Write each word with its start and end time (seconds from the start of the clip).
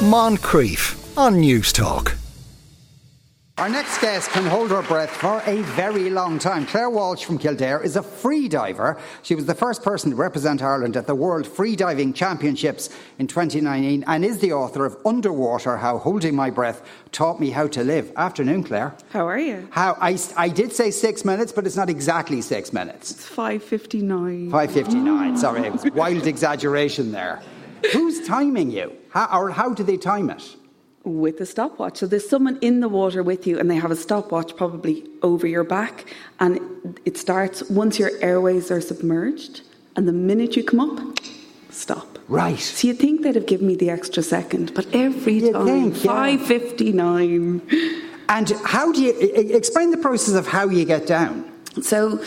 Moncrieff 0.00 0.96
on 1.18 1.34
Newstalk. 1.42 2.16
Our 3.58 3.68
next 3.68 4.00
guest 4.00 4.30
can 4.30 4.46
hold 4.46 4.70
her 4.70 4.80
breath 4.80 5.10
for 5.10 5.42
a 5.44 5.60
very 5.60 6.08
long 6.08 6.38
time. 6.38 6.64
Claire 6.64 6.88
Walsh 6.88 7.22
from 7.22 7.36
Kildare 7.36 7.82
is 7.84 7.96
a 7.96 8.02
free 8.02 8.48
diver. 8.48 8.98
She 9.22 9.34
was 9.34 9.44
the 9.44 9.54
first 9.54 9.82
person 9.82 10.08
to 10.12 10.16
represent 10.16 10.62
Ireland 10.62 10.96
at 10.96 11.06
the 11.06 11.14
World 11.14 11.44
Freediving 11.44 12.14
Championships 12.14 12.88
in 13.18 13.26
2019 13.26 14.02
and 14.06 14.24
is 14.24 14.38
the 14.38 14.54
author 14.54 14.86
of 14.86 14.96
Underwater 15.04 15.76
How 15.76 15.98
Holding 15.98 16.34
My 16.34 16.48
Breath 16.48 16.80
Taught 17.12 17.38
Me 17.38 17.50
How 17.50 17.66
to 17.66 17.84
Live. 17.84 18.10
Afternoon, 18.16 18.64
Claire. 18.64 18.94
How 19.10 19.28
are 19.28 19.38
you? 19.38 19.68
How 19.70 19.98
I, 20.00 20.16
I 20.34 20.48
did 20.48 20.72
say 20.72 20.90
six 20.90 21.26
minutes, 21.26 21.52
but 21.52 21.66
it's 21.66 21.76
not 21.76 21.90
exactly 21.90 22.40
six 22.40 22.72
minutes. 22.72 23.10
It's 23.10 23.28
5.59. 23.28 24.48
5.59. 24.48 25.36
Sorry, 25.36 25.60
it 25.66 25.72
was 25.74 25.84
wild 25.92 26.26
exaggeration 26.26 27.12
there. 27.12 27.42
Who's 27.92 28.26
timing 28.26 28.70
you? 28.70 28.96
How, 29.10 29.28
or 29.38 29.50
how 29.50 29.74
do 29.74 29.82
they 29.82 29.96
time 29.96 30.30
it? 30.30 30.56
with 31.04 31.40
a 31.40 31.46
stopwatch. 31.46 31.98
So 31.98 32.06
there's 32.06 32.28
someone 32.28 32.58
in 32.60 32.80
the 32.80 32.88
water 32.88 33.22
with 33.22 33.46
you, 33.46 33.58
and 33.58 33.70
they 33.70 33.76
have 33.76 33.90
a 33.90 33.96
stopwatch 33.96 34.56
probably 34.56 35.04
over 35.22 35.46
your 35.46 35.64
back, 35.64 36.12
and 36.38 36.60
it 37.04 37.16
starts 37.16 37.62
once 37.70 37.98
your 37.98 38.10
airways 38.20 38.70
are 38.70 38.80
submerged, 38.80 39.62
and 39.96 40.06
the 40.06 40.12
minute 40.12 40.56
you 40.56 40.64
come 40.64 40.80
up, 40.80 41.18
stop. 41.70 42.18
Right. 42.28 42.58
So 42.58 42.88
you 42.88 42.94
think 42.94 43.22
they'd 43.22 43.34
have 43.34 43.46
given 43.46 43.66
me 43.66 43.76
the 43.76 43.90
extra 43.90 44.22
second, 44.22 44.74
but 44.74 44.86
every 44.94 45.34
You'd 45.34 45.54
time, 45.54 45.92
five 45.92 46.46
fifty 46.46 46.92
nine. 46.92 47.62
And 48.28 48.50
how 48.64 48.92
do 48.92 49.02
you 49.02 49.10
explain 49.10 49.90
the 49.90 49.96
process 49.96 50.34
of 50.34 50.46
how 50.46 50.68
you 50.68 50.84
get 50.84 51.06
down? 51.06 51.50
So, 51.82 52.22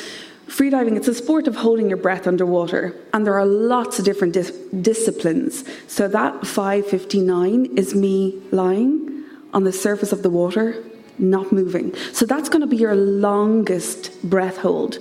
freediving, 0.53 0.95
it's 0.95 1.07
a 1.07 1.15
sport 1.15 1.47
of 1.47 1.55
holding 1.55 1.89
your 1.89 1.97
breath 1.97 2.27
underwater, 2.27 2.95
and 3.11 3.25
there 3.25 3.33
are 3.33 3.45
lots 3.45 3.97
of 3.97 4.05
different 4.05 4.33
dis- 4.33 4.51
disciplines. 4.81 5.63
So, 5.87 6.07
that 6.07 6.45
559 6.45 7.77
is 7.77 7.95
me 7.95 8.39
lying 8.51 9.23
on 9.53 9.63
the 9.63 9.71
surface 9.71 10.11
of 10.11 10.21
the 10.21 10.29
water, 10.29 10.83
not 11.17 11.51
moving. 11.51 11.95
So, 12.11 12.25
that's 12.27 12.49
going 12.49 12.61
to 12.61 12.67
be 12.67 12.77
your 12.77 12.95
longest 12.95 14.21
breath 14.23 14.57
hold. 14.57 14.99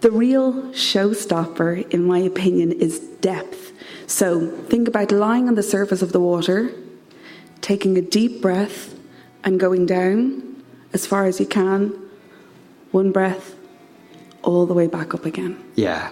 The 0.00 0.10
real 0.10 0.52
showstopper, 0.72 1.88
in 1.90 2.04
my 2.04 2.18
opinion, 2.18 2.72
is 2.72 2.98
depth. 3.20 3.72
So, 4.08 4.50
think 4.66 4.88
about 4.88 5.12
lying 5.12 5.46
on 5.46 5.54
the 5.54 5.62
surface 5.62 6.02
of 6.02 6.10
the 6.10 6.20
water, 6.20 6.72
taking 7.60 7.96
a 7.96 8.02
deep 8.02 8.42
breath, 8.42 8.92
and 9.44 9.60
going 9.60 9.86
down 9.86 10.62
as 10.92 11.06
far 11.06 11.26
as 11.26 11.38
you 11.38 11.46
can. 11.46 11.92
One 12.90 13.12
breath, 13.12 13.54
all 14.44 14.66
the 14.66 14.74
way 14.74 14.86
back 14.86 15.14
up 15.14 15.24
again. 15.24 15.62
Yeah, 15.74 16.10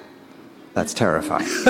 that's 0.75 0.95
terrifying. 0.95 1.47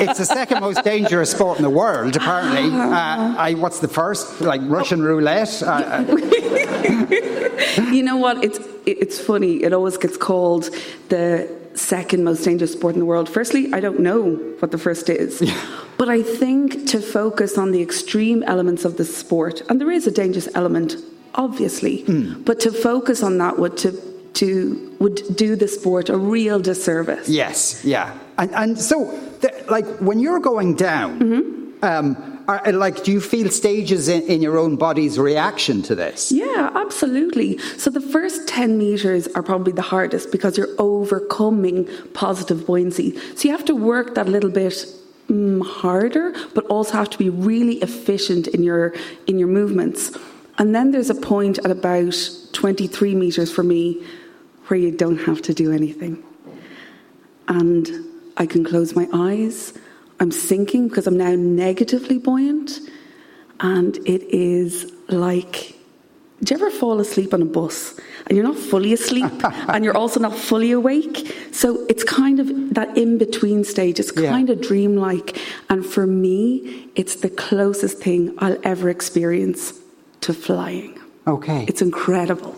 it's 0.00 0.18
the 0.18 0.24
second 0.24 0.60
most 0.60 0.84
dangerous 0.84 1.30
sport 1.30 1.58
in 1.58 1.64
the 1.64 1.70
world, 1.70 2.16
apparently. 2.16 2.70
Uh, 2.70 3.34
I, 3.36 3.54
what's 3.54 3.80
the 3.80 3.88
first? 3.88 4.40
Like 4.40 4.60
Russian 4.64 5.02
roulette? 5.02 5.62
Uh, 5.62 6.04
uh, 6.06 7.26
You 7.92 8.02
know 8.02 8.16
what? 8.16 8.42
It's 8.42 8.58
it's 8.86 9.20
funny. 9.20 9.62
It 9.62 9.72
always 9.72 9.96
gets 9.96 10.16
called 10.16 10.70
the 11.08 11.48
second 11.74 12.24
most 12.24 12.44
dangerous 12.44 12.72
sport 12.72 12.94
in 12.94 13.00
the 13.00 13.06
world. 13.06 13.28
Firstly, 13.28 13.72
I 13.72 13.80
don't 13.80 14.00
know 14.00 14.34
what 14.60 14.70
the 14.70 14.78
first 14.78 15.08
is. 15.08 15.42
But 15.98 16.08
I 16.08 16.22
think 16.22 16.86
to 16.88 17.00
focus 17.00 17.58
on 17.58 17.72
the 17.72 17.82
extreme 17.82 18.42
elements 18.44 18.84
of 18.84 18.96
the 18.96 19.04
sport, 19.04 19.62
and 19.68 19.80
there 19.80 19.90
is 19.90 20.06
a 20.06 20.10
dangerous 20.10 20.48
element, 20.54 20.96
obviously, 21.34 22.04
but 22.44 22.58
to 22.60 22.72
focus 22.72 23.22
on 23.22 23.38
that 23.38 23.58
would 23.58 23.76
to 23.78 23.92
to 24.34 24.96
would 25.00 25.36
do 25.36 25.56
the 25.56 25.68
sport 25.68 26.08
a 26.08 26.16
real 26.16 26.60
disservice. 26.60 27.28
yes, 27.28 27.84
yeah. 27.84 28.16
And, 28.38 28.54
and 28.54 28.78
so, 28.78 29.10
th- 29.40 29.68
like, 29.68 29.86
when 29.98 30.20
you're 30.20 30.40
going 30.40 30.74
down, 30.74 31.74
um, 31.82 32.40
are, 32.48 32.72
like, 32.72 33.04
do 33.04 33.12
you 33.12 33.20
feel 33.20 33.48
stages 33.50 34.08
in, 34.08 34.22
in 34.22 34.42
your 34.42 34.58
own 34.58 34.76
body's 34.76 35.18
reaction 35.18 35.82
to 35.82 35.94
this? 35.94 36.32
Yeah, 36.32 36.70
absolutely. 36.74 37.58
So 37.76 37.90
the 37.90 38.00
first 38.00 38.48
10 38.48 38.76
meters 38.76 39.28
are 39.28 39.42
probably 39.42 39.72
the 39.72 39.82
hardest 39.82 40.32
because 40.32 40.58
you're 40.58 40.74
overcoming 40.78 41.88
positive 42.12 42.66
buoyancy. 42.66 43.16
So 43.36 43.48
you 43.48 43.56
have 43.56 43.64
to 43.66 43.74
work 43.74 44.14
that 44.16 44.28
little 44.28 44.50
bit 44.50 44.84
mm, 45.28 45.64
harder, 45.64 46.34
but 46.54 46.66
also 46.66 46.92
have 46.94 47.10
to 47.10 47.18
be 47.18 47.30
really 47.30 47.76
efficient 47.76 48.48
in 48.48 48.62
your 48.62 48.94
in 49.26 49.38
your 49.38 49.48
movements. 49.48 50.16
And 50.58 50.74
then 50.74 50.90
there's 50.90 51.08
a 51.08 51.14
point 51.14 51.58
at 51.58 51.70
about 51.70 52.14
23 52.52 53.14
meters 53.14 53.50
for 53.50 53.62
me 53.62 54.04
where 54.70 54.78
you 54.78 54.92
don't 54.92 55.18
have 55.18 55.42
to 55.42 55.52
do 55.52 55.72
anything. 55.72 56.22
And 57.48 57.88
I 58.36 58.46
can 58.46 58.64
close 58.64 58.94
my 58.94 59.08
eyes. 59.12 59.74
I'm 60.20 60.30
sinking 60.30 60.88
because 60.88 61.06
I'm 61.06 61.16
now 61.16 61.34
negatively 61.34 62.18
buoyant. 62.18 62.78
And 63.58 63.96
it 64.06 64.22
is 64.34 64.92
like 65.08 65.74
do 66.42 66.54
you 66.54 66.60
ever 66.60 66.70
fall 66.70 67.00
asleep 67.00 67.34
on 67.34 67.42
a 67.42 67.44
bus 67.44 68.00
and 68.26 68.34
you're 68.34 68.46
not 68.46 68.56
fully 68.56 68.94
asleep 68.94 69.30
and 69.68 69.84
you're 69.84 69.96
also 69.96 70.18
not 70.20 70.34
fully 70.34 70.70
awake? 70.72 71.36
So 71.52 71.84
it's 71.90 72.02
kind 72.02 72.40
of 72.40 72.72
that 72.74 72.96
in 72.96 73.18
between 73.18 73.62
stage. 73.62 74.00
It's 74.00 74.12
Yeah. 74.16 74.30
kind 74.30 74.48
of 74.48 74.62
dreamlike. 74.62 75.38
And 75.68 75.84
for 75.84 76.06
me, 76.06 76.88
it's 76.94 77.16
the 77.16 77.28
closest 77.28 77.98
thing 77.98 78.34
I'll 78.38 78.56
ever 78.62 78.88
experience 78.88 79.74
to 80.22 80.32
flying. 80.32 80.98
Okay. 81.26 81.66
It's 81.68 81.82
incredible. 81.82 82.56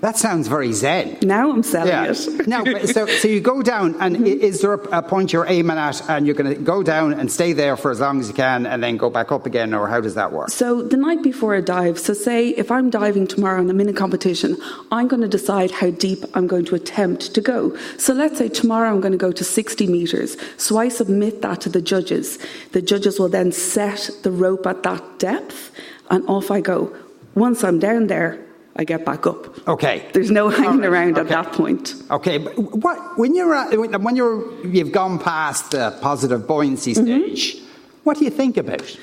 That 0.00 0.16
sounds 0.16 0.46
very 0.48 0.72
zen. 0.72 1.18
Now 1.22 1.50
I'm 1.50 1.62
selling 1.62 1.88
Yeah. 1.88 2.04
it. 2.12 2.46
now, 2.54 2.62
so, 2.86 3.06
so 3.06 3.26
you 3.28 3.40
go 3.40 3.62
down, 3.62 3.96
and 4.00 4.16
i- 4.16 4.20
mm-hmm. 4.20 4.26
is 4.48 4.60
there 4.60 4.74
a, 4.74 4.98
a 4.98 5.02
point 5.02 5.32
you're 5.32 5.46
aiming 5.48 5.76
at, 5.76 6.08
and 6.08 6.24
you're 6.26 6.36
going 6.36 6.54
to 6.54 6.60
go 6.60 6.82
down 6.82 7.12
and 7.14 7.30
stay 7.30 7.52
there 7.52 7.76
for 7.76 7.90
as 7.90 7.98
long 8.00 8.20
as 8.20 8.28
you 8.28 8.34
can, 8.34 8.64
and 8.66 8.82
then 8.82 8.96
go 8.96 9.10
back 9.10 9.32
up 9.32 9.44
again, 9.46 9.74
or 9.74 9.88
how 9.88 10.00
does 10.00 10.14
that 10.14 10.32
work? 10.32 10.50
So 10.50 10.82
the 10.82 10.96
night 10.96 11.22
before 11.22 11.54
a 11.56 11.62
dive, 11.62 11.98
so 11.98 12.14
say 12.14 12.50
if 12.50 12.70
I'm 12.70 12.90
diving 12.90 13.26
tomorrow 13.26 13.60
and 13.60 13.68
I'm 13.70 13.80
in 13.80 13.86
a 13.86 13.90
mini 13.90 13.98
competition, 13.98 14.56
I'm 14.92 15.08
going 15.08 15.22
to 15.22 15.28
decide 15.28 15.70
how 15.72 15.90
deep 15.90 16.24
I'm 16.34 16.46
going 16.46 16.64
to 16.66 16.74
attempt 16.76 17.34
to 17.34 17.40
go. 17.40 17.76
So 17.96 18.14
let's 18.14 18.38
say 18.38 18.48
tomorrow 18.48 18.90
I'm 18.90 19.00
going 19.00 19.12
to 19.12 19.18
go 19.18 19.32
to 19.32 19.44
60 19.44 19.86
meters. 19.88 20.36
So 20.58 20.78
I 20.78 20.88
submit 20.88 21.42
that 21.42 21.60
to 21.62 21.68
the 21.68 21.82
judges. 21.82 22.38
The 22.72 22.82
judges 22.82 23.18
will 23.18 23.28
then 23.28 23.50
set 23.52 24.10
the 24.22 24.30
rope 24.30 24.66
at 24.66 24.82
that 24.84 25.18
depth 25.18 25.72
and 26.10 26.24
off 26.28 26.50
I 26.50 26.60
go. 26.60 26.94
Once 27.34 27.62
I'm 27.64 27.78
down 27.78 28.06
there, 28.08 28.38
I 28.78 28.84
get 28.84 29.04
back 29.04 29.26
up. 29.26 29.68
Okay. 29.68 30.08
There's 30.12 30.30
no 30.30 30.48
hanging 30.48 30.80
right, 30.80 30.88
around 30.88 31.18
at 31.18 31.28
that 31.28 31.52
point. 31.52 31.94
Okay, 32.10 32.38
but 32.38 32.56
what 32.56 33.18
when 33.18 33.34
you're 33.34 33.52
at, 33.52 33.76
when 33.76 34.14
you're 34.14 34.64
you've 34.64 34.92
gone 34.92 35.18
past 35.18 35.72
the 35.72 35.98
positive 36.00 36.46
buoyancy 36.46 36.94
Mm-hmm. 36.94 37.34
stage, 37.34 37.60
what 38.04 38.18
do 38.18 38.24
you 38.24 38.30
think 38.30 38.56
about? 38.56 38.96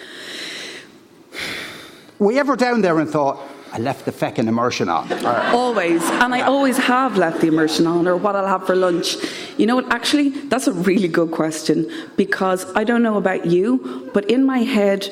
Were 2.20 2.32
you 2.32 2.40
ever 2.40 2.56
down 2.56 2.82
there 2.82 2.98
and 3.00 3.10
thought, 3.10 3.40
I 3.74 3.78
left 3.80 4.06
the 4.06 4.12
feckin' 4.14 4.48
immersion 4.48 4.88
on? 4.88 5.12
Always. 5.54 6.02
And 6.02 6.34
I 6.34 6.42
always 6.42 6.78
have 6.78 7.18
left 7.18 7.42
the 7.42 7.48
immersion 7.48 7.86
on 7.86 8.08
or 8.08 8.16
what 8.16 8.38
I'll 8.38 8.48
have 8.48 8.66
for 8.66 8.76
lunch. 8.76 9.18
You 9.58 9.66
know 9.66 9.76
what? 9.76 9.92
Actually, 9.92 10.30
that's 10.30 10.68
a 10.68 10.72
really 10.72 11.10
good 11.10 11.32
question 11.32 11.92
because 12.16 12.66
I 12.74 12.86
don't 12.86 13.04
know 13.04 13.18
about 13.18 13.46
you, 13.46 14.10
but 14.14 14.24
in 14.32 14.46
my 14.46 14.60
head, 14.60 15.10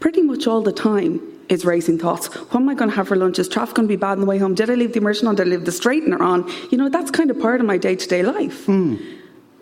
pretty 0.00 0.22
much 0.22 0.46
all 0.46 0.62
the 0.62 0.72
time, 0.72 1.20
is 1.50 1.64
racing 1.64 1.98
thoughts. 1.98 2.26
What 2.34 2.60
am 2.60 2.68
I 2.68 2.74
going 2.74 2.88
to 2.88 2.96
have 2.96 3.08
for 3.08 3.16
lunch? 3.16 3.38
Is 3.38 3.48
traffic 3.48 3.74
going 3.74 3.88
to 3.88 3.92
be 3.92 3.96
bad 3.96 4.12
on 4.12 4.20
the 4.20 4.26
way 4.26 4.38
home? 4.38 4.54
Did 4.54 4.70
I 4.70 4.74
leave 4.74 4.92
the 4.92 5.00
immersion 5.00 5.28
on? 5.28 5.34
Did 5.34 5.48
I 5.48 5.50
leave 5.50 5.64
the 5.66 5.72
straightener 5.72 6.20
on? 6.20 6.50
You 6.70 6.78
know, 6.78 6.88
that's 6.88 7.10
kind 7.10 7.30
of 7.30 7.38
part 7.38 7.60
of 7.60 7.66
my 7.66 7.76
day 7.76 7.96
to 7.96 8.08
day 8.08 8.22
life. 8.22 8.64
Hmm. 8.64 8.96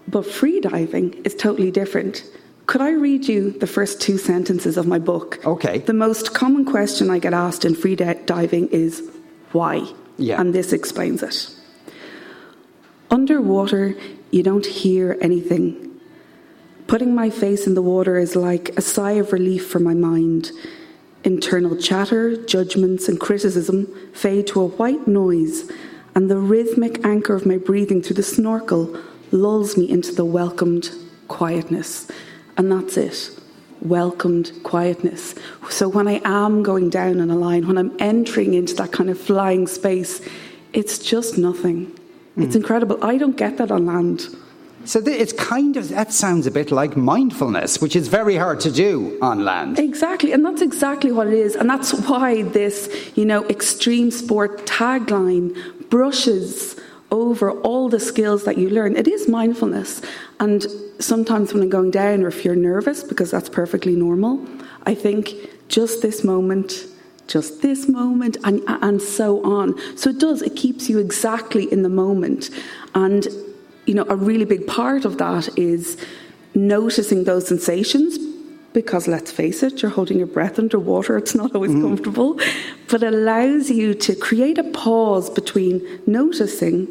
But 0.07 0.25
free 0.27 0.61
diving 0.61 1.15
is 1.25 1.35
totally 1.35 1.71
different. 1.71 2.25
Could 2.67 2.83
I 2.83 2.91
read 2.91 3.27
you 3.27 3.51
the 3.51 3.67
first 3.67 4.01
two 4.01 4.19
sentences 4.19 4.77
of 4.77 4.87
my 4.87 4.99
book? 4.99 5.45
Okay. 5.45 5.79
The 5.79 5.95
most 5.95 6.35
common 6.35 6.67
question 6.67 7.11
I 7.11 7.19
get 7.19 7.33
asked 7.33 7.65
in 7.65 7.75
free 7.75 7.97
di- 7.97 8.21
diving 8.27 8.69
is 8.69 9.03
why? 9.53 9.91
Yeah. 10.19 10.41
And 10.41 10.55
this 10.55 10.75
explains 10.75 11.23
it. 11.23 11.51
Underwater, 13.11 13.97
you 14.31 14.43
don't 14.43 14.67
hear 14.67 15.17
anything. 15.23 15.99
Putting 16.87 17.15
my 17.15 17.31
face 17.31 17.67
in 17.67 17.75
the 17.75 17.83
water 17.83 18.19
is 18.19 18.37
like 18.37 18.71
a 18.77 18.83
sigh 18.83 19.13
of 19.13 19.33
relief 19.33 19.67
for 19.67 19.79
my 19.79 19.95
mind. 19.95 20.53
Internal 21.25 21.77
chatter, 21.77 22.37
judgments, 22.45 23.09
and 23.09 23.19
criticism 23.21 23.87
fade 24.13 24.47
to 24.49 24.61
a 24.61 24.67
white 24.67 25.07
noise, 25.07 25.71
and 26.15 26.31
the 26.31 26.39
rhythmic 26.39 27.05
anchor 27.05 27.35
of 27.35 27.47
my 27.47 27.57
breathing 27.57 28.03
through 28.03 28.17
the 28.17 28.23
snorkel 28.23 28.97
lulls 29.31 29.77
me 29.77 29.89
into 29.89 30.13
the 30.13 30.25
welcomed 30.25 30.91
quietness. 31.29 32.11
And 32.57 32.73
that's 32.73 32.97
it 32.97 33.39
welcomed 33.81 34.53
quietness. 34.65 35.35
So 35.71 35.89
when 35.89 36.09
I 36.09 36.21
am 36.25 36.63
going 36.63 36.91
down 36.91 37.21
on 37.21 37.31
a 37.31 37.37
line, 37.37 37.67
when 37.67 37.79
I'm 37.79 37.95
entering 38.01 38.55
into 38.55 38.75
that 38.75 38.93
kind 38.93 39.11
of 39.11 39.19
flying 39.21 39.67
space, 39.67 40.21
it's 40.73 40.99
just 40.99 41.39
nothing. 41.39 41.97
It's 42.37 42.55
hmm. 42.55 42.61
incredible. 42.61 43.03
I 43.05 43.19
don't 43.19 43.37
get 43.37 43.57
that 43.59 43.71
on 43.71 43.87
land. 43.87 44.27
So 44.89 45.03
it's 45.05 45.35
kind 45.35 45.77
of 45.77 45.91
that 45.91 46.15
sounds 46.15 46.47
a 46.47 46.51
bit 46.51 46.71
like 46.71 46.97
mindfulness, 46.97 47.79
which 47.79 47.95
is 47.95 48.09
very 48.09 48.37
hard 48.37 48.59
to 48.61 48.71
do 48.71 49.19
on 49.21 49.45
land. 49.45 49.79
Exactly, 49.79 50.33
and 50.33 50.43
that's 50.43 50.63
exactly 50.63 51.13
what 51.13 51.27
it 51.27 51.35
is, 51.35 51.57
and 51.57 51.69
that's 51.69 51.93
why 52.09 52.45
this, 52.45 52.89
you 53.15 53.27
know, 53.27 53.45
extreme 53.51 54.11
sport 54.11 54.65
tagline 54.65 55.55
brushes 55.91 56.81
over 57.11 57.51
all 57.51 57.91
the 57.91 58.01
skills 58.01 58.45
that 58.45 58.57
you 58.57 58.71
learn. 58.71 58.97
It 58.97 59.07
is 59.07 59.29
mindfulness, 59.29 60.01
and 60.41 60.67
sometimes 60.99 61.53
when 61.53 61.63
I'm 61.65 61.69
going 61.69 61.91
down, 61.91 62.23
or 62.23 62.29
if 62.29 62.43
you're 62.43 62.57
nervous, 62.57 63.05
because 63.05 63.31
that's 63.31 63.51
perfectly 63.51 63.95
normal, 63.95 64.43
I 64.87 64.95
think 64.95 65.35
just 65.69 66.01
this 66.01 66.25
moment, 66.25 66.87
just 67.27 67.61
this 67.61 67.91
moment, 67.91 68.39
and, 68.43 68.63
and 68.67 69.03
so 69.03 69.45
on. 69.45 69.75
So 69.99 70.09
it 70.09 70.19
does, 70.19 70.41
it 70.41 70.57
keeps 70.57 70.89
you 70.89 70.99
exactly 70.99 71.71
in 71.71 71.83
the 71.83 71.91
moment. 71.91 72.49
And, 72.95 73.29
you 73.89 73.95
know, 73.95 74.05
a 74.11 74.17
really 74.17 74.45
big 74.45 74.67
part 74.67 75.07
of 75.07 75.17
that 75.17 75.49
is 75.59 75.97
noticing 76.55 77.25
those 77.25 77.49
sensations 77.49 78.19
because 78.75 79.09
let's 79.09 79.33
face 79.33 79.63
it, 79.63 79.81
you're 79.81 79.91
holding 79.91 80.19
your 80.19 80.27
breath 80.27 80.59
underwater, 80.59 81.17
it's 81.17 81.35
not 81.35 81.55
always 81.55 81.71
mm. 81.71 81.81
comfortable, 81.81 82.39
but 82.91 83.03
allows 83.03 83.71
you 83.71 83.95
to 83.95 84.15
create 84.15 84.59
a 84.59 84.65
pause 84.65 85.31
between 85.31 85.83
noticing 86.07 86.87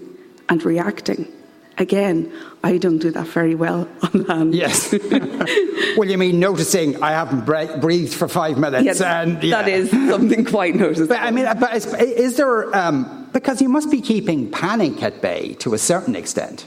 and 0.50 0.66
reacting. 0.66 1.32
Again, 1.78 2.34
I 2.64 2.80
don't 2.80 2.98
do 2.98 3.12
that 3.12 3.28
very 3.28 3.54
well 3.54 3.88
on 4.02 4.24
land. 4.24 4.56
Yes. 4.56 4.92
well, 5.98 6.10
you 6.10 6.18
mean 6.18 6.40
noticing 6.40 7.02
I 7.04 7.12
haven't 7.12 7.46
breathed 7.80 8.16
for 8.16 8.28
five 8.28 8.58
minutes? 8.58 8.84
Yes, 8.84 9.00
and, 9.00 9.44
yeah. 9.44 9.62
that 9.62 9.70
is 9.70 9.92
something 9.92 10.46
quite 10.46 10.74
noticeable. 10.74 11.10
But 11.10 11.22
I 11.22 11.30
mean, 11.30 11.46
but 11.60 11.76
is, 11.76 11.94
is 11.94 12.38
there, 12.38 12.76
um, 12.76 13.30
because 13.34 13.62
you 13.62 13.70
must 13.70 13.92
be 13.92 14.02
keeping 14.02 14.50
panic 14.50 15.04
at 15.04 15.22
bay 15.22 15.54
to 15.60 15.76
a 15.76 15.78
certain 15.78 16.16
extent. 16.16 16.66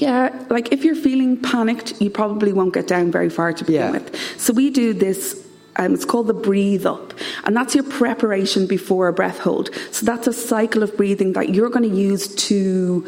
Yeah, 0.00 0.46
like 0.48 0.72
if 0.72 0.84
you're 0.84 0.94
feeling 0.94 1.36
panicked, 1.36 2.00
you 2.00 2.10
probably 2.10 2.52
won't 2.52 2.72
get 2.72 2.86
down 2.86 3.10
very 3.10 3.28
far 3.28 3.52
to 3.52 3.64
begin 3.64 3.80
yeah. 3.80 3.90
with. 3.90 4.40
So 4.40 4.52
we 4.52 4.70
do 4.70 4.94
this 4.94 5.46
um, 5.76 5.94
it's 5.94 6.04
called 6.04 6.26
the 6.26 6.34
breathe 6.34 6.84
up, 6.84 7.14
and 7.44 7.56
that's 7.56 7.74
your 7.74 7.84
preparation 7.84 8.66
before 8.66 9.08
a 9.08 9.12
breath 9.12 9.38
hold. 9.38 9.70
So 9.92 10.04
that's 10.04 10.26
a 10.26 10.32
cycle 10.32 10.82
of 10.82 10.96
breathing 10.96 11.32
that 11.34 11.50
you're 11.50 11.70
going 11.70 11.88
to 11.88 11.96
use 11.96 12.34
to 12.48 13.06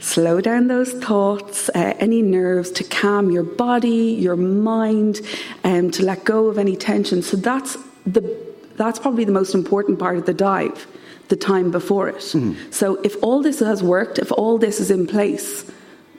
slow 0.00 0.40
down 0.40 0.68
those 0.68 0.92
thoughts, 0.92 1.70
uh, 1.70 1.94
any 1.98 2.20
nerves, 2.20 2.70
to 2.72 2.84
calm 2.84 3.30
your 3.30 3.42
body, 3.42 4.16
your 4.18 4.36
mind, 4.36 5.22
and 5.62 5.86
um, 5.86 5.90
to 5.92 6.04
let 6.04 6.24
go 6.24 6.48
of 6.48 6.58
any 6.58 6.76
tension. 6.76 7.22
So 7.22 7.36
that's 7.36 7.76
the 8.06 8.22
that's 8.76 8.98
probably 8.98 9.24
the 9.24 9.32
most 9.32 9.54
important 9.54 9.98
part 9.98 10.16
of 10.16 10.26
the 10.26 10.34
dive, 10.34 10.86
the 11.28 11.36
time 11.36 11.70
before 11.70 12.08
it. 12.08 12.16
Mm. 12.16 12.72
So 12.72 13.00
if 13.02 13.16
all 13.22 13.40
this 13.40 13.60
has 13.60 13.82
worked, 13.82 14.18
if 14.18 14.30
all 14.32 14.58
this 14.58 14.78
is 14.80 14.90
in 14.90 15.06
place, 15.06 15.70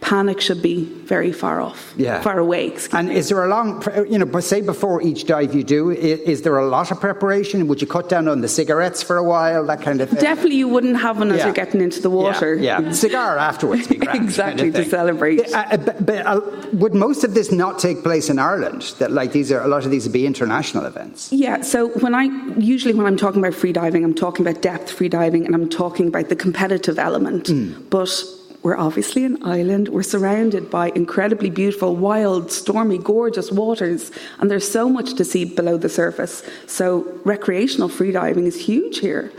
panic 0.06 0.40
should 0.40 0.62
be 0.62 0.86
very 0.86 1.32
far 1.32 1.60
off, 1.60 1.94
yeah. 1.98 2.22
far 2.22 2.38
away. 2.38 2.78
And 2.94 3.10
me. 3.10 3.16
is 3.16 3.30
there 3.30 3.44
a 3.44 3.48
long, 3.48 3.84
you 4.08 4.20
know, 4.20 4.40
say 4.40 4.62
before 4.62 5.02
each 5.02 5.26
dive 5.26 5.56
you 5.56 5.64
do, 5.64 5.90
is, 5.90 6.44
there 6.44 6.56
a 6.60 6.68
lot 6.68 6.92
of 6.92 7.00
preparation? 7.00 7.68
Would 7.68 7.82
you 7.82 7.88
cut 7.88 8.08
down 8.08 8.28
on 8.28 8.42
the 8.42 8.48
cigarettes 8.48 9.02
for 9.02 9.18
a 9.18 9.24
while, 9.24 9.66
that 9.66 9.82
kind 9.82 10.02
of 10.02 10.12
thing? 10.12 10.20
Definitely 10.20 10.58
you 10.58 10.68
wouldn't 10.68 10.98
have 10.98 11.18
one 11.18 11.32
as 11.32 11.40
yeah. 11.40 11.46
you're 11.46 11.56
getting 11.56 11.82
into 11.82 12.02
the 12.02 12.12
water. 12.12 12.54
Yeah, 12.54 12.82
yeah. 12.82 12.92
cigar 13.06 13.40
afterwards. 13.40 13.90
exactly, 13.90 14.72
kind 14.72 14.76
of 14.76 14.76
to 14.76 14.86
celebrate. 14.88 15.52
Uh, 15.52 15.78
but, 15.78 16.06
but 16.06 16.26
uh, 16.28 16.42
would 16.74 16.94
most 16.94 17.24
of 17.24 17.34
this 17.34 17.52
not 17.52 17.80
take 17.80 18.04
place 18.04 18.30
in 18.30 18.38
Ireland? 18.38 18.84
That 19.00 19.12
like 19.12 19.32
these 19.32 19.52
are, 19.52 19.62
a 19.62 19.68
lot 19.68 19.86
of 19.86 19.92
these 19.92 20.04
would 20.06 20.14
be 20.14 20.28
international 20.28 20.86
events? 20.86 21.32
Yeah, 21.32 21.62
so 21.62 21.88
when 22.04 22.14
I, 22.14 22.26
usually 22.60 22.94
when 22.94 23.08
I'm 23.08 23.18
talking 23.18 23.40
about 23.44 23.56
free 23.56 23.74
diving, 23.74 24.04
I'm 24.04 24.14
talking 24.14 24.46
about 24.46 24.62
depth 24.62 24.92
free 24.92 25.10
diving 25.10 25.48
and 25.48 25.56
I'm 25.56 25.68
talking 25.68 26.08
about 26.10 26.30
the 26.30 26.36
competitive 26.36 27.00
element. 27.00 27.46
Mm. 27.46 27.90
But 27.90 28.24
we're 28.66 28.76
obviously 28.76 29.24
an 29.24 29.38
island. 29.44 29.90
We're 29.90 30.02
surrounded 30.02 30.72
by 30.72 30.90
incredibly 30.96 31.52
beautiful, 31.52 31.96
wild, 31.96 32.52
stormy, 32.52 32.98
gorgeous 32.98 33.52
waters, 33.52 34.10
and 34.40 34.50
there's 34.50 34.68
so 34.68 34.90
much 34.90 35.14
to 35.14 35.24
see 35.24 35.46
below 35.46 35.78
the 35.78 35.88
surface. 35.88 36.42
So, 36.66 37.06
recreational 37.24 37.90
freediving 37.90 38.48
is 38.48 38.60
huge 38.60 38.98
here. 38.98 39.32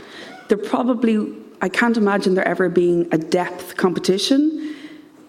There 0.47 0.57
probably, 0.57 1.35
I 1.61 1.67
can't 1.67 1.97
imagine 1.97 2.35
there 2.35 2.47
ever 2.47 2.69
being 2.69 3.05
a 3.11 3.17
depth 3.17 3.75
competition 3.75 4.73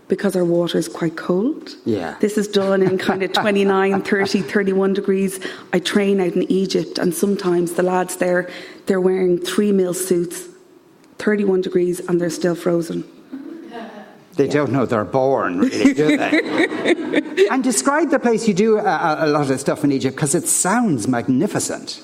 because 0.07 0.37
our 0.37 0.45
water 0.45 0.79
is 0.79 0.87
quite 0.87 1.17
cold. 1.17 1.75
Yeah. 1.85 2.15
This 2.21 2.39
is 2.39 2.47
done 2.47 2.83
in 2.83 2.99
kind 2.99 3.25
of 3.25 3.33
29, 3.45 4.03
30, 4.03 4.43
31 4.43 4.93
degrees. 4.93 5.41
I 5.73 5.81
train 5.81 6.21
out 6.21 6.35
in 6.35 6.45
Egypt, 6.45 6.99
and 6.99 7.13
sometimes 7.13 7.73
the 7.73 7.83
lads 7.83 8.15
there, 8.19 8.49
they're 8.87 9.01
wearing 9.01 9.39
three 9.39 9.73
mil 9.73 9.93
suits, 9.93 10.47
31 11.19 11.63
degrees, 11.63 11.99
and 11.99 12.21
they're 12.21 12.31
still 12.31 12.55
frozen. 12.55 13.03
They 14.39 14.47
yeah. 14.47 14.53
don't 14.53 14.71
know 14.71 14.87
they're 14.87 15.05
born, 15.05 15.59
really, 15.59 15.93
do 15.95 16.17
they? 16.17 17.49
and 17.51 17.65
describe 17.65 18.11
the 18.11 18.21
place. 18.21 18.47
You 18.47 18.55
do 18.55 18.79
a, 18.79 19.17
a 19.25 19.27
lot 19.27 19.51
of 19.51 19.59
stuff 19.59 19.83
in 19.83 19.91
Egypt 19.91 20.15
because 20.15 20.37
it 20.37 20.47
sounds 20.47 21.09
magnificent. 21.09 22.01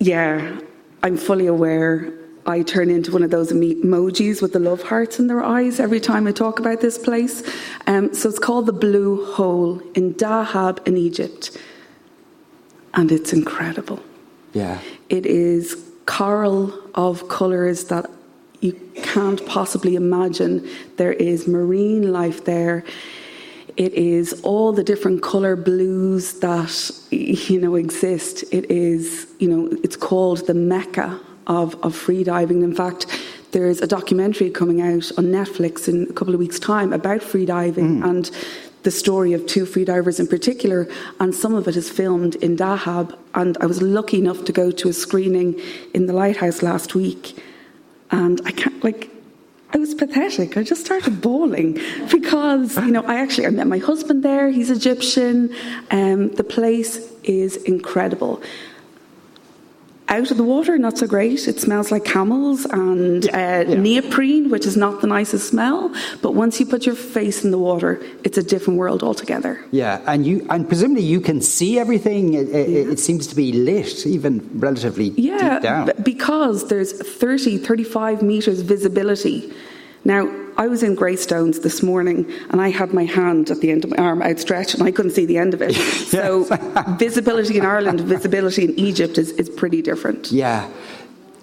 Yeah, 0.00 0.58
I'm 1.04 1.16
fully 1.16 1.46
aware. 1.46 2.12
I 2.44 2.62
turn 2.62 2.90
into 2.90 3.12
one 3.12 3.22
of 3.22 3.30
those 3.30 3.52
emojis 3.52 4.42
with 4.42 4.52
the 4.52 4.58
love 4.58 4.82
hearts 4.82 5.20
in 5.20 5.28
their 5.28 5.44
eyes 5.44 5.78
every 5.78 6.00
time 6.00 6.26
I 6.26 6.32
talk 6.32 6.58
about 6.58 6.80
this 6.80 6.98
place. 6.98 7.48
Um, 7.86 8.12
so 8.12 8.28
it's 8.28 8.40
called 8.40 8.66
the 8.66 8.72
Blue 8.72 9.24
Hole 9.34 9.80
in 9.94 10.14
Dahab 10.14 10.84
in 10.88 10.96
Egypt. 10.96 11.56
And 12.94 13.12
it's 13.12 13.32
incredible. 13.32 14.02
Yeah. 14.54 14.80
It 15.08 15.24
is 15.24 15.80
coral 16.06 16.74
of 16.96 17.28
colours 17.28 17.84
that 17.84 18.10
you 18.62 18.72
can't 19.02 19.44
possibly 19.44 19.96
imagine. 19.96 20.66
There 20.96 21.12
is 21.12 21.46
marine 21.48 22.12
life 22.12 22.44
there. 22.44 22.84
It 23.76 23.92
is 23.94 24.40
all 24.42 24.72
the 24.72 24.84
different 24.84 25.22
color 25.22 25.56
blues 25.56 26.40
that 26.40 26.90
you 27.10 27.60
know 27.60 27.74
exist. 27.74 28.44
It 28.52 28.70
is 28.70 29.26
you 29.38 29.48
know 29.48 29.76
it's 29.82 29.96
called 29.96 30.46
the 30.46 30.54
mecca 30.54 31.20
of 31.46 31.74
of 31.82 31.94
freediving. 31.94 32.62
In 32.62 32.74
fact, 32.74 33.06
there's 33.50 33.80
a 33.80 33.86
documentary 33.86 34.50
coming 34.50 34.80
out 34.80 35.10
on 35.18 35.26
Netflix 35.26 35.88
in 35.88 36.04
a 36.08 36.12
couple 36.12 36.32
of 36.32 36.40
weeks' 36.40 36.60
time 36.60 36.92
about 36.92 37.20
freediving 37.20 38.00
mm. 38.00 38.08
and 38.08 38.30
the 38.84 38.90
story 38.90 39.32
of 39.32 39.46
two 39.46 39.64
freedivers 39.64 40.20
in 40.20 40.26
particular, 40.26 40.88
and 41.18 41.34
some 41.34 41.54
of 41.54 41.66
it 41.66 41.76
is 41.76 41.88
filmed 41.88 42.36
in 42.36 42.56
Dahab. 42.56 43.16
And 43.34 43.56
I 43.60 43.66
was 43.66 43.80
lucky 43.82 44.18
enough 44.18 44.44
to 44.44 44.52
go 44.52 44.70
to 44.70 44.88
a 44.88 44.92
screening 44.92 45.60
in 45.94 46.06
the 46.06 46.12
Lighthouse 46.12 46.62
last 46.62 46.94
week 46.94 47.36
and 48.12 48.40
I 48.44 48.52
can't, 48.52 48.82
like, 48.84 49.10
I 49.74 49.78
was 49.78 49.94
pathetic. 49.94 50.56
I 50.56 50.62
just 50.62 50.84
started 50.84 51.20
bawling 51.22 51.78
because, 52.10 52.76
you 52.76 52.92
know, 52.92 53.02
I 53.04 53.16
actually 53.16 53.46
I 53.46 53.50
met 53.50 53.66
my 53.66 53.78
husband 53.78 54.22
there. 54.22 54.50
He's 54.50 54.70
Egyptian. 54.70 55.54
Um, 55.90 56.28
the 56.34 56.44
place 56.44 57.10
is 57.24 57.56
incredible 57.56 58.42
out 60.12 60.30
of 60.30 60.36
the 60.36 60.44
water, 60.44 60.76
not 60.78 60.98
so 60.98 61.06
great. 61.06 61.48
It 61.48 61.58
smells 61.58 61.90
like 61.90 62.04
camels 62.04 62.66
and 62.66 63.24
uh, 63.26 63.64
yeah. 63.66 63.74
neoprene, 63.74 64.50
which 64.50 64.66
is 64.66 64.76
not 64.76 65.00
the 65.00 65.06
nicest 65.06 65.48
smell. 65.48 65.92
But 66.20 66.34
once 66.34 66.60
you 66.60 66.66
put 66.66 66.84
your 66.84 66.94
face 66.94 67.44
in 67.44 67.50
the 67.50 67.58
water, 67.58 68.00
it's 68.22 68.36
a 68.36 68.42
different 68.42 68.78
world 68.78 69.02
altogether. 69.02 69.64
Yeah, 69.70 70.00
and 70.06 70.26
you 70.26 70.46
and 70.50 70.68
presumably 70.68 71.04
you 71.04 71.20
can 71.20 71.40
see 71.40 71.78
everything. 71.78 72.34
It, 72.34 72.48
it, 72.50 72.68
yeah. 72.68 72.92
it 72.92 72.98
seems 72.98 73.26
to 73.28 73.34
be 73.34 73.52
lit, 73.52 74.06
even 74.06 74.48
relatively 74.60 75.08
yeah, 75.16 75.54
deep 75.54 75.62
down. 75.62 75.90
because 76.02 76.68
there's 76.68 76.92
30, 76.92 77.58
35 77.58 78.22
meters 78.22 78.60
visibility. 78.60 79.50
Now, 80.04 80.41
I 80.56 80.68
was 80.68 80.82
in 80.82 80.94
Greystones 80.94 81.60
this 81.60 81.82
morning 81.82 82.30
and 82.50 82.60
I 82.60 82.68
had 82.68 82.92
my 82.92 83.04
hand 83.04 83.50
at 83.50 83.60
the 83.60 83.70
end 83.70 83.84
of 83.84 83.90
my 83.90 83.96
arm 83.96 84.22
outstretched 84.22 84.74
and 84.74 84.82
I 84.82 84.90
couldn't 84.90 85.12
see 85.12 85.26
the 85.26 85.38
end 85.38 85.54
of 85.54 85.62
it. 85.62 85.76
So, 86.12 86.44
visibility 86.98 87.56
in 87.56 87.64
Ireland, 87.64 88.00
visibility 88.00 88.64
in 88.64 88.78
Egypt 88.78 89.16
is, 89.16 89.30
is 89.32 89.48
pretty 89.48 89.80
different. 89.80 90.30
Yeah. 90.30 90.68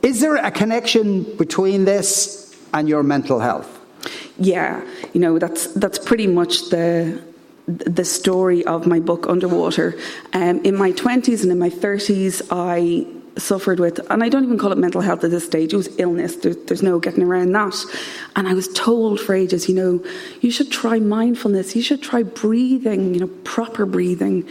Is 0.04 0.22
there 0.22 0.36
a 0.36 0.52
connection 0.52 1.24
between 1.38 1.86
this 1.86 2.56
and 2.72 2.88
your 2.88 3.02
mental 3.02 3.40
health? 3.40 3.80
Yeah, 4.38 4.86
you 5.14 5.20
know, 5.20 5.40
that's, 5.40 5.68
that's 5.74 5.98
pretty 5.98 6.28
much 6.28 6.70
the, 6.70 7.20
the 7.68 8.06
story 8.06 8.64
of 8.66 8.86
my 8.86 9.00
book 9.00 9.28
underwater 9.28 9.98
um, 10.34 10.64
in 10.64 10.76
my 10.76 10.92
20s 10.92 11.44
and 11.44 11.52
in 11.52 11.60
my 11.60 11.70
30s 11.70 12.42
i 12.50 13.06
suffered 13.40 13.80
with, 13.80 14.00
and 14.12 14.24
I 14.24 14.30
don't 14.30 14.44
even 14.44 14.58
call 14.58 14.72
it 14.72 14.78
mental 14.78 15.02
health 15.02 15.24
at 15.24 15.32
this 15.32 15.46
stage, 15.46 15.74
it 15.74 15.78
was 15.78 15.90
illness. 16.00 16.36
There, 16.38 16.54
there's 16.54 16.84
no 16.84 17.00
getting 17.00 17.24
around 17.24 17.52
that. 17.54 17.76
And 18.36 18.48
I 18.48 18.54
was 18.54 18.68
told 18.70 19.20
for 19.20 19.34
ages, 19.34 19.68
you 19.68 19.76
know, 19.76 20.04
you 20.42 20.52
should 20.52 20.72
try 20.72 21.00
mindfulness, 21.00 21.76
you 21.76 21.82
should 21.82 22.02
try 22.02 22.24
breathing, 22.24 23.14
you 23.14 23.22
know, 23.22 23.28
proper 23.44 23.86
breathing. 23.86 24.48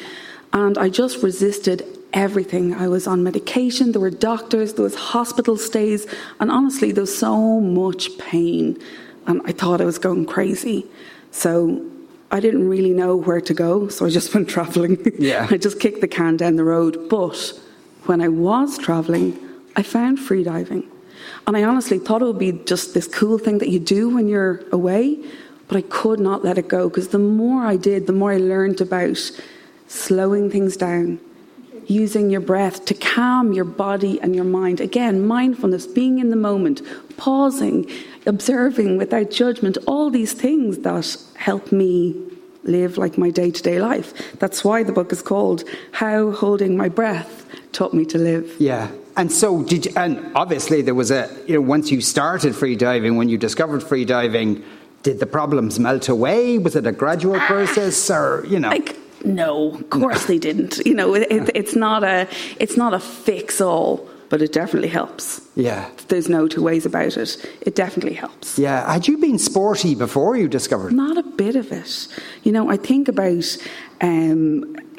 And 0.53 0.79
I 0.79 0.89
just 0.89 1.23
resisted 1.23 1.85
everything. 2.13 2.75
I 2.75 2.89
was 2.89 3.07
on 3.07 3.23
medication, 3.23 3.93
there 3.93 4.01
were 4.01 4.11
doctors, 4.11 4.75
there 4.75 4.83
was 4.83 4.95
hospital 4.95 5.57
stays, 5.57 6.07
and 6.41 6.51
honestly, 6.51 6.93
there 6.93 7.03
was 7.03 7.17
so 7.17 7.61
much 7.61 8.17
pain. 8.19 8.79
And 9.27 9.43
I 9.45 9.53
thought 9.53 9.81
I 9.81 9.85
was 9.85 9.99
going 9.99 10.27
crazy. 10.27 10.87
So 11.31 11.85
I 12.31 12.41
didn't 12.41 12.69
really 12.69 12.93
know 12.93 13.17
where 13.17 13.41
to 13.41 13.55
go, 13.55 13.89
so 13.89 14.07
I 14.07 14.11
just 14.11 14.35
went 14.35 14.49
traveling. 14.49 14.99
Yeah. 15.19 15.47
I 15.51 15.57
just 15.57 15.81
kicked 15.81 16.01
the 16.01 16.09
can 16.09 16.37
down 16.37 16.57
the 16.57 16.65
road. 16.65 17.09
But 17.09 17.59
when 18.09 18.23
I 18.23 18.29
was 18.29 18.79
traveling, 18.79 19.39
I 19.77 19.83
found 19.83 20.19
freediving. 20.19 20.87
And 21.47 21.57
I 21.57 21.65
honestly 21.65 21.99
thought 21.99 22.23
it 22.23 22.25
would 22.25 22.39
be 22.39 22.53
just 22.53 22.95
this 22.95 23.07
cool 23.07 23.39
thing 23.39 23.59
that 23.59 23.69
you 23.69 23.79
do 23.79 24.09
when 24.09 24.29
you're 24.29 24.65
away, 24.73 25.23
but 25.67 25.77
I 25.77 25.83
could 25.83 26.19
not 26.19 26.43
let 26.43 26.57
it 26.57 26.69
go 26.69 26.89
because 26.89 27.09
the 27.09 27.19
more 27.19 27.65
I 27.65 27.77
did, 27.77 28.07
the 28.07 28.13
more 28.15 28.33
I 28.33 28.39
learned 28.39 28.81
about 28.81 29.19
slowing 29.89 30.51
things 30.51 30.77
down, 30.77 31.21
using 31.87 32.31
your 32.31 32.41
breath 32.41 32.87
to 32.87 32.95
calm 32.95 33.53
your 33.53 33.65
body 33.65 34.21
and 34.21 34.35
your 34.35 34.45
mind. 34.45 34.81
Again, 34.81 35.27
mindfulness, 35.27 35.87
being 35.87 36.19
in 36.19 36.31
the 36.31 36.37
moment, 36.37 36.81
pausing, 37.19 37.91
observing 38.27 38.97
without 38.97 39.31
judgment, 39.31 39.77
all 39.87 40.09
these 40.11 40.33
things 40.33 40.79
that 40.79 41.17
help 41.35 41.73
me 41.73 42.15
live 42.69 42.99
like 42.99 43.19
my 43.19 43.31
day 43.31 43.51
to 43.51 43.63
day 43.63 43.81
life. 43.81 44.39
That's 44.39 44.65
why 44.65 44.83
the 44.83 44.93
book 44.93 45.13
is 45.13 45.23
called 45.23 45.65
How 45.93 46.31
Holding 46.31 46.77
My 46.77 46.89
Breath 46.89 47.47
Taught 47.73 47.95
Me 47.95 48.05
to 48.07 48.19
Live. 48.19 48.55
Yeah. 48.59 48.91
And 49.17 49.33
so 49.33 49.65
did 49.65 49.87
you, 49.87 49.93
and 49.97 50.31
obviously 50.37 50.83
there 50.83 50.95
was 50.95 51.11
a, 51.11 51.29
you 51.47 51.55
know, 51.55 51.61
once 51.61 51.91
you 51.91 52.01
started 52.01 52.55
free 52.55 52.77
diving, 52.77 53.17
when 53.17 53.29
you 53.29 53.37
discovered 53.37 53.83
free 53.83 54.05
diving, 54.05 54.63
did 55.03 55.19
the 55.19 55.27
problems 55.27 55.81
melt 55.81 56.09
away? 56.09 56.59
Was 56.59 56.77
it 56.77 56.87
a 56.87 56.93
gradual 56.93 57.37
ah. 57.37 57.47
process 57.47 58.11
or, 58.11 58.45
you 58.47 58.61
know? 58.61 58.69
Like, 58.69 58.97
no, 59.25 59.75
of 59.75 59.91
course 59.91 60.27
they 60.27 60.39
didn't. 60.39 60.79
You 60.87 60.95
know, 60.95 61.15
it, 61.15 61.27
it, 61.31 61.51
it's 61.55 61.75
not 61.75 62.05
a, 62.05 62.29
it's 62.61 62.77
not 62.77 62.95
a 62.95 63.01
fix 63.01 63.61
all 63.61 64.09
but 64.29 64.43
it 64.43 64.53
definitely 64.53 64.89
helps. 64.89 65.41
Yeah. 65.55 65.89
There's 66.09 66.29
no 66.29 66.49
two 66.49 66.63
ways 66.63 66.87
about 66.87 67.17
it. 67.17 67.51
It 67.61 67.75
definitely 67.75 68.15
helps. 68.15 68.59
Yeah. 68.59 68.91
Had 68.91 69.09
you 69.09 69.19
been 69.19 69.39
sporty 69.39 69.95
before 69.95 70.37
you 70.37 70.49
discovered? 70.49 70.93
Not 70.93 71.19
a 71.19 71.23
bit 71.23 71.57
of 71.57 71.73
it. 71.73 72.09
You 72.43 72.53
know, 72.53 72.71
I 72.71 72.77
think 72.77 73.09
about 73.09 73.57
um, 74.01 74.77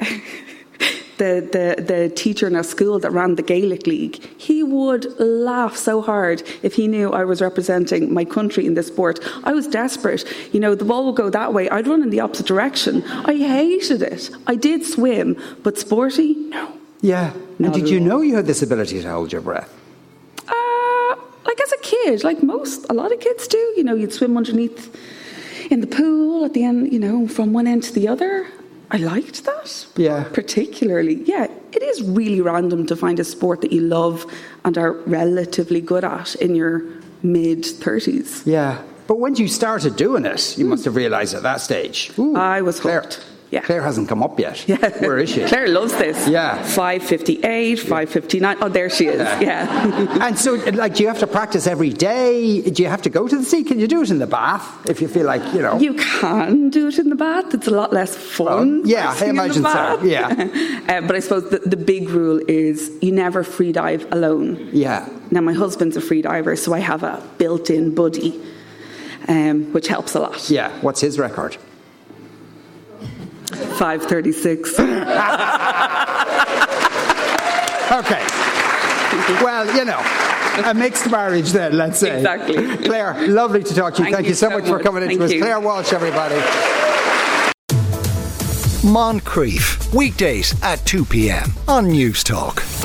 the, 1.20 1.46
the, 1.52 1.82
the 1.82 2.12
teacher 2.14 2.46
in 2.46 2.56
our 2.56 2.64
school 2.64 2.98
that 2.98 3.10
ran 3.10 3.34
the 3.34 3.42
Gaelic 3.42 3.86
League, 3.86 4.16
he 4.38 4.62
would 4.62 5.18
laugh 5.20 5.76
so 5.76 6.00
hard 6.00 6.42
if 6.62 6.74
he 6.74 6.88
knew 6.88 7.12
I 7.12 7.24
was 7.24 7.40
representing 7.40 8.12
my 8.12 8.24
country 8.24 8.66
in 8.66 8.74
this 8.74 8.86
sport. 8.86 9.20
I 9.44 9.52
was 9.52 9.66
desperate. 9.66 10.24
You 10.52 10.60
know, 10.60 10.74
the 10.74 10.84
ball 10.86 11.06
would 11.06 11.16
go 11.16 11.30
that 11.30 11.52
way, 11.52 11.68
I'd 11.68 11.86
run 11.86 12.02
in 12.02 12.10
the 12.10 12.20
opposite 12.20 12.46
direction. 12.46 13.04
I 13.04 13.36
hated 13.36 14.02
it. 14.02 14.30
I 14.46 14.56
did 14.56 14.84
swim, 14.84 15.36
but 15.62 15.78
sporty, 15.78 16.34
no. 16.34 16.72
Yeah. 17.02 17.32
And 17.66 17.74
did 17.74 17.88
you 17.88 18.00
know 18.00 18.20
you 18.20 18.36
had 18.36 18.46
this 18.46 18.62
ability 18.62 19.02
to 19.02 19.10
hold 19.10 19.32
your 19.32 19.42
breath? 19.42 19.72
Uh, 20.48 21.16
like 21.44 21.60
as 21.60 21.72
a 21.72 21.78
kid, 21.82 22.24
like 22.24 22.42
most, 22.42 22.86
a 22.90 22.94
lot 22.94 23.12
of 23.12 23.20
kids 23.20 23.46
do. 23.46 23.58
You 23.76 23.84
know, 23.84 23.94
you'd 23.94 24.12
swim 24.12 24.36
underneath 24.36 24.94
in 25.70 25.80
the 25.80 25.86
pool 25.86 26.44
at 26.44 26.54
the 26.54 26.64
end, 26.64 26.92
you 26.92 26.98
know, 26.98 27.28
from 27.28 27.52
one 27.52 27.66
end 27.66 27.82
to 27.84 27.92
the 27.92 28.08
other. 28.08 28.46
I 28.90 28.96
liked 28.96 29.44
that. 29.44 29.86
Yeah. 29.96 30.24
Particularly, 30.32 31.22
yeah. 31.24 31.46
It 31.72 31.82
is 31.82 32.02
really 32.02 32.40
random 32.40 32.86
to 32.86 32.96
find 32.96 33.20
a 33.20 33.24
sport 33.24 33.60
that 33.60 33.72
you 33.72 33.82
love 33.82 34.26
and 34.64 34.76
are 34.76 34.92
relatively 34.92 35.80
good 35.80 36.02
at 36.02 36.34
in 36.36 36.56
your 36.56 36.82
mid 37.22 37.62
30s. 37.62 38.44
Yeah. 38.44 38.82
But 39.06 39.18
when 39.18 39.36
you 39.36 39.48
started 39.48 39.96
doing 39.96 40.24
it, 40.24 40.58
you 40.58 40.64
must 40.64 40.84
have 40.84 40.96
realised 40.96 41.34
at 41.34 41.42
that 41.42 41.60
stage. 41.60 42.12
Ooh, 42.18 42.36
I 42.36 42.62
was 42.62 42.80
Claire, 42.80 43.02
hooked. 43.02 43.24
Yeah. 43.50 43.62
Claire 43.62 43.82
hasn't 43.82 44.08
come 44.08 44.22
up 44.22 44.38
yet. 44.38 44.68
Yeah. 44.68 44.76
Where 45.00 45.18
is 45.18 45.30
she? 45.30 45.44
Claire 45.48 45.68
loves 45.68 45.92
this. 45.96 46.28
Yeah. 46.28 46.62
558, 46.62 47.80
559. 47.80 48.56
Oh, 48.60 48.68
there 48.68 48.88
she 48.88 49.06
is. 49.06 49.18
Yeah. 49.18 49.40
Yeah. 49.40 50.18
and 50.26 50.38
so, 50.38 50.54
like, 50.54 50.94
do 50.94 51.02
you 51.02 51.08
have 51.08 51.18
to 51.18 51.26
practice 51.26 51.66
every 51.66 51.90
day? 51.90 52.62
Do 52.62 52.82
you 52.82 52.88
have 52.88 53.02
to 53.02 53.10
go 53.10 53.26
to 53.26 53.36
the 53.36 53.44
sea? 53.44 53.64
Can 53.64 53.80
you 53.80 53.88
do 53.88 54.02
it 54.02 54.10
in 54.10 54.20
the 54.20 54.26
bath 54.28 54.88
if 54.88 55.00
you 55.00 55.08
feel 55.08 55.26
like, 55.26 55.42
you 55.52 55.62
know? 55.62 55.78
You 55.78 55.94
can 55.94 56.70
do 56.70 56.88
it 56.88 56.98
in 56.98 57.08
the 57.08 57.16
bath. 57.16 57.52
It's 57.52 57.66
a 57.66 57.72
lot 57.72 57.92
less 57.92 58.16
fun. 58.16 58.82
Well, 58.82 58.88
yeah, 58.88 59.16
I 59.18 59.26
imagine 59.26 59.64
so, 59.64 60.02
yeah. 60.04 60.76
Uh, 60.90 61.00
but 61.02 61.14
I 61.14 61.20
suppose 61.20 61.48
the, 61.50 61.58
the 61.58 61.76
big 61.76 62.08
rule 62.08 62.40
is 62.48 62.90
you 63.00 63.12
never 63.12 63.44
free 63.44 63.70
dive 63.70 64.10
alone. 64.12 64.70
Yeah. 64.72 65.08
Now, 65.30 65.40
my 65.40 65.52
husband's 65.52 65.96
a 65.96 66.00
free 66.00 66.22
diver, 66.22 66.56
so 66.56 66.72
I 66.72 66.80
have 66.80 67.02
a 67.02 67.22
built 67.38 67.70
in 67.70 67.94
buddy, 67.94 68.40
um, 69.28 69.72
which 69.72 69.86
helps 69.86 70.14
a 70.14 70.20
lot. 70.20 70.50
Yeah. 70.50 70.70
What's 70.80 71.00
his 71.00 71.18
record? 71.18 71.56
536. 73.80 74.78
Okay. 77.90 78.24
Well, 79.42 79.66
you 79.74 79.86
know, 79.86 79.98
a 80.68 80.74
mixed 80.74 81.10
marriage 81.10 81.50
then, 81.52 81.78
let's 81.78 81.98
say. 81.98 82.18
Exactly. 82.18 82.76
Claire, 82.86 83.26
lovely 83.26 83.62
to 83.64 83.74
talk 83.74 83.94
to 83.94 84.02
you. 84.02 84.04
Thank 84.04 84.16
Thank, 84.16 84.26
you 84.26 84.30
you 84.30 84.34
so, 84.34 84.50
so 84.50 84.58
much 84.58 84.66
for 84.66 84.74
much. 84.74 84.82
coming 84.82 85.02
into 85.04 85.16
Thank 85.16 85.28
us. 85.28 85.32
you. 85.32 85.40
Claire 85.40 85.60
Walsh, 85.60 85.94
everybody. 85.94 86.34
Moncrieff, 88.82 89.94
weekdays 89.94 90.54
at 90.62 90.84
2 90.84 91.06
p.m. 91.06 91.50
on 91.66 91.86
Newstalk. 91.86 92.79